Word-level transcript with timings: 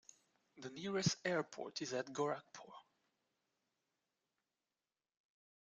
The 0.57 0.71
nearest 0.71 1.17
airport 1.25 1.83
is 1.83 1.93
at 1.93 2.07
Gorakhpur. 2.07 2.71